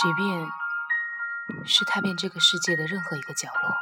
[0.00, 0.48] 即便
[1.66, 3.76] 是踏遍这个世界的任何一个角落，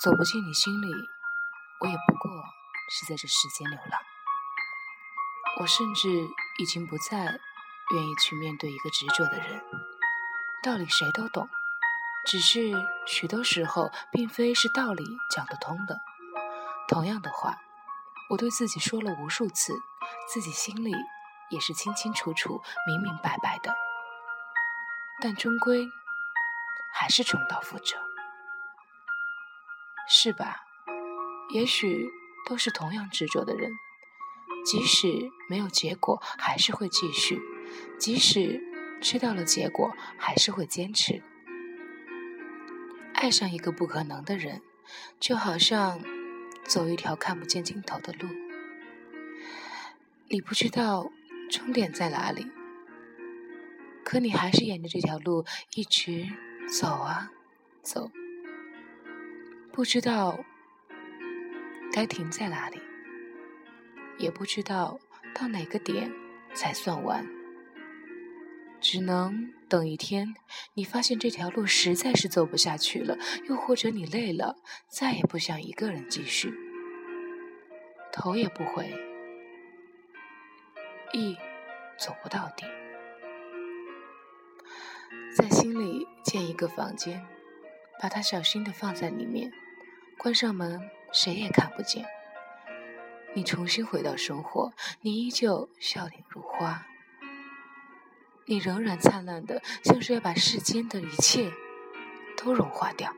[0.00, 0.92] 走不进你心里，
[1.78, 2.30] 我也不过
[2.90, 4.00] 是在这世间流浪。
[5.60, 6.08] 我甚至
[6.58, 7.40] 已经不再
[7.94, 9.62] 愿意去面对一个执着的人。
[10.64, 11.48] 道理谁都懂，
[12.26, 12.72] 只是
[13.06, 15.96] 许多时候并非是道理讲得通的。
[16.88, 17.60] 同样的话，
[18.28, 19.72] 我对自己说了无数次，
[20.28, 20.92] 自己心里
[21.50, 23.72] 也是清清楚楚、明明白白的。
[25.22, 25.88] 但终归
[26.92, 27.96] 还是重蹈覆辙，
[30.08, 30.64] 是吧？
[31.54, 32.10] 也许
[32.48, 33.70] 都是同样执着的人，
[34.64, 37.36] 即使没有结果，还是会继续；
[38.00, 38.60] 即使
[39.00, 41.22] 知道了结果，还是会坚持。
[43.16, 44.60] 爱上一个不可能的人，
[45.18, 46.00] 就好像
[46.64, 48.28] 走一条看不见尽头的路，
[50.28, 51.10] 你不知道
[51.50, 52.46] 终点在哪里。
[54.04, 56.28] 可你还是沿着这条路一直
[56.68, 57.32] 走啊
[57.82, 58.10] 走，
[59.72, 60.44] 不知道
[61.92, 62.78] 该停在哪里，
[64.18, 65.00] 也不知道
[65.34, 66.12] 到哪个点
[66.52, 67.26] 才算完，
[68.78, 70.36] 只能等一天，
[70.74, 74.56] 你发现这条路实在是走不下去了，又或者你累了，
[74.88, 76.54] 再也不想一个人继续，
[78.12, 78.94] 头也不回，
[81.12, 81.36] 一
[81.98, 82.64] 走不到底。
[85.36, 87.26] 在心里建一个房间，
[88.00, 89.52] 把它小心的放在里面，
[90.16, 92.06] 关上门，谁也看不见。
[93.34, 96.86] 你重新回到生活，你依旧笑脸如花，
[98.48, 101.52] 你仍然灿烂的，像是要把世间的一切
[102.36, 103.12] 都融化掉。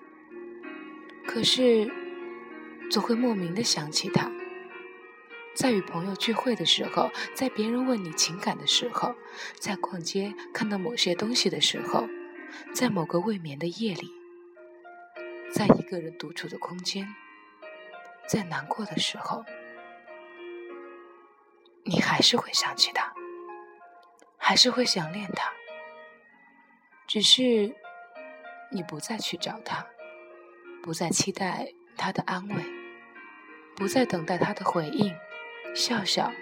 [1.27, 1.91] 可是，
[2.91, 4.31] 总会莫名的想起他。
[5.55, 9.15] 在与朋友聚会的时候，在别人问你情感的时候，
[9.59, 12.09] 在逛街看到某些东西的时候，
[12.73, 14.11] 在某个未眠的夜里，
[15.53, 17.07] 在一个人独处的空间，
[18.27, 19.45] 在难过的时候，
[21.85, 23.13] 你还是会想起他，
[24.49, 25.53] 还是会想念他，
[27.07, 27.77] 只是
[28.71, 29.87] 你不再去找他，
[30.83, 32.65] 不再期待他的安慰，
[33.77, 35.15] 不再等待他的回应。
[35.75, 36.33] 笑笑，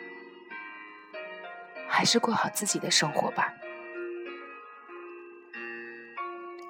[1.89, 3.53] 还是过好自己的生活吧。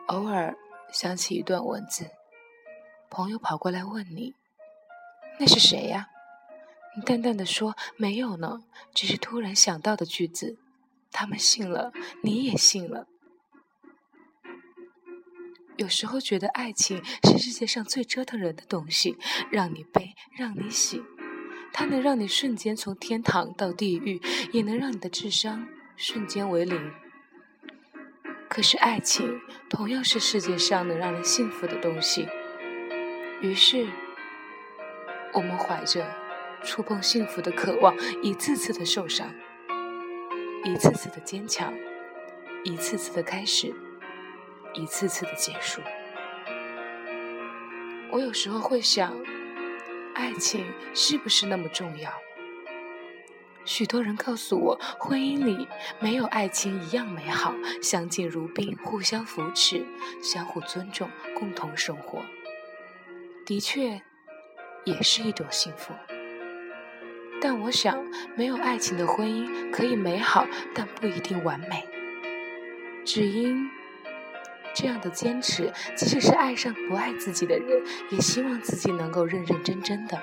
[0.06, 0.56] 偶尔
[0.90, 2.08] 想起一段文字，
[3.10, 4.34] 朋友跑过来问你
[5.38, 6.08] ：“那是谁呀？”
[6.96, 8.64] 你淡淡的说：“没有呢，
[8.94, 10.56] 只是突然想到的句子。”
[11.16, 13.06] 他们信了，你也信了。
[15.78, 19.16] 有时候觉得爱情是世界上最折腾人的东西，
[19.50, 21.02] 让你悲，让你喜。
[21.72, 24.20] 它能让你瞬间从天堂到地狱，
[24.52, 25.66] 也能让你的智商
[25.96, 26.92] 瞬间为零。
[28.50, 29.40] 可是爱情
[29.70, 32.28] 同样是世界上能让人幸福的东西。
[33.40, 33.88] 于是，
[35.32, 36.06] 我们怀着
[36.62, 39.34] 触碰幸福的渴望，一次次的受伤，
[40.66, 41.72] 一次次的坚强，
[42.64, 43.72] 一次次的开始，
[44.74, 45.80] 一次次的结束。
[48.10, 49.16] 我有时候会想。
[50.12, 52.10] 爱情是不是那么重要？
[53.66, 55.68] 许多人告诉我，婚姻里
[56.00, 59.84] 没有爱情一样美好，相敬如宾，互相扶持，
[60.22, 62.24] 相互尊重，共同生活。
[63.44, 64.00] 的确，
[64.84, 65.92] 也是一种幸福。
[67.40, 68.04] 但我想，
[68.34, 71.86] 没有爱情的婚姻可以美好，但不一定完美。
[73.04, 73.68] 只因。
[74.78, 80.22] 这样的坚持，即使是爱上不爱自己的人，也希望自己能够认认真真的。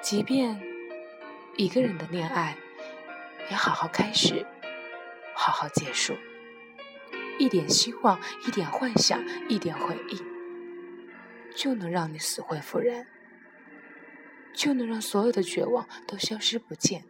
[0.00, 0.58] 即便
[1.54, 2.56] 一个人的恋爱，
[3.50, 4.46] 也好好开始，
[5.34, 6.16] 好好结束。
[7.38, 10.22] 一点希望，一点幻想，一点回忆，
[11.54, 13.06] 就能让你死灰复燃，
[14.58, 17.04] 就能让所有的绝望都消失不见，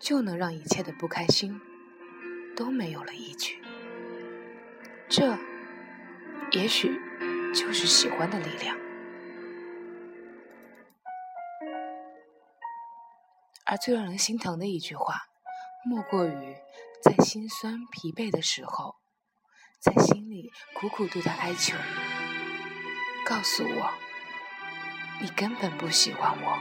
[0.00, 1.60] 就能让一切的不开心
[2.56, 3.62] 都没有了依据。
[5.08, 5.38] 这，
[6.50, 7.00] 也许
[7.54, 8.76] 就是喜欢的力量。
[13.64, 15.28] 而最让人心疼的一句话，
[15.84, 16.56] 莫过于
[17.04, 18.96] 在心酸疲惫的时候，
[19.78, 21.76] 在心里苦苦对他哀求
[23.24, 23.94] ：“告诉我，
[25.20, 26.58] 你根本不喜欢我。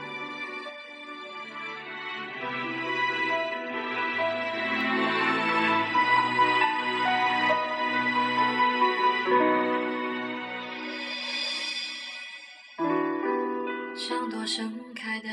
[13.96, 15.30] 像朵盛开的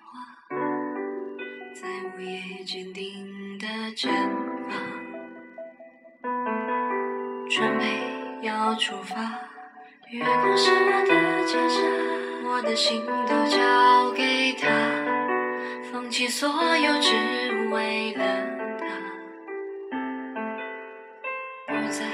[0.00, 0.18] 花，
[1.74, 3.66] 在午夜坚定的
[3.96, 4.08] 绽
[4.68, 4.74] 放，
[7.48, 8.00] 准备
[8.42, 9.16] 要出发，
[10.10, 11.51] 月光是我的。
[12.74, 14.68] 心都交给他
[15.90, 18.24] 放弃所有只为了
[18.78, 18.86] 他
[21.66, 22.06] 不再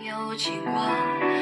[0.00, 1.35] 有牵挂。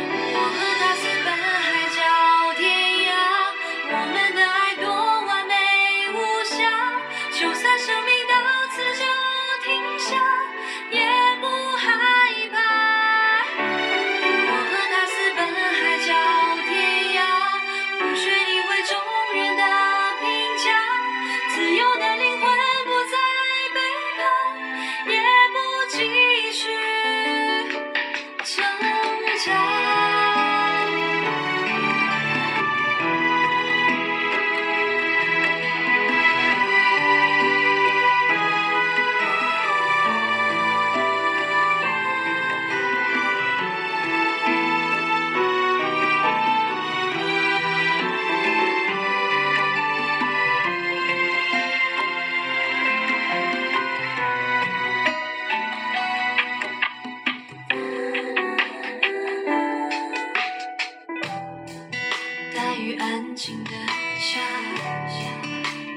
[64.18, 64.40] 夏，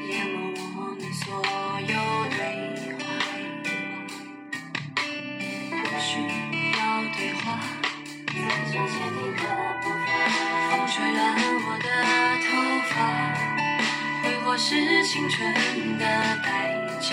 [0.10, 0.36] 淹没
[0.76, 1.24] 我们所
[1.82, 1.94] 有
[2.36, 2.40] 对
[2.98, 3.02] 话。
[5.84, 6.10] 不需
[6.78, 6.80] 要
[7.16, 7.44] 对话。
[10.70, 11.18] 风吹乱
[11.66, 11.86] 我的
[12.44, 12.48] 头
[12.90, 12.96] 发，
[14.24, 14.66] 挥霍是
[15.06, 15.36] 青春
[15.98, 16.04] 的
[16.44, 16.46] 代
[17.00, 17.06] 价。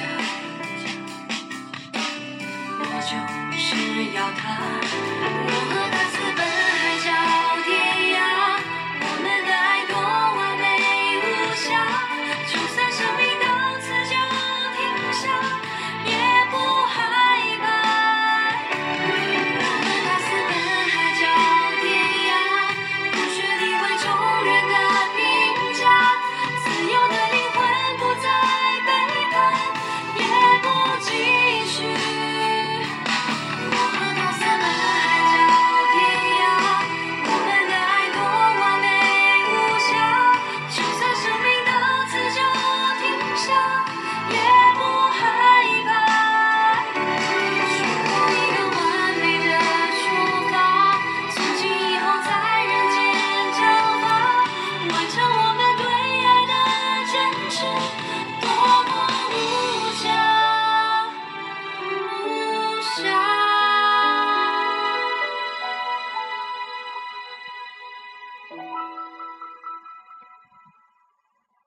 [2.80, 3.12] 我就
[3.56, 3.66] 是
[4.14, 5.93] 要他。